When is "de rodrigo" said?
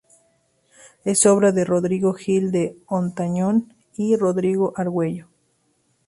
1.51-2.13, 4.13-4.73